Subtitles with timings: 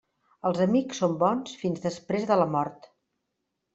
[0.49, 2.89] Els amics són bons fins després de la mort.